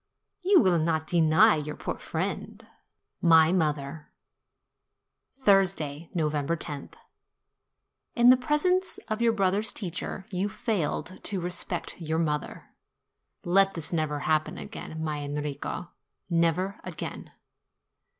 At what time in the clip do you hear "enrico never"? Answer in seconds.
15.21-16.79